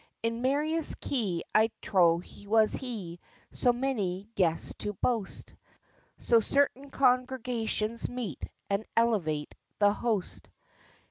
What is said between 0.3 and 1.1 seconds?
merriest